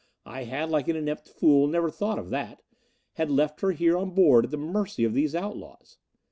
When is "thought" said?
1.91-2.17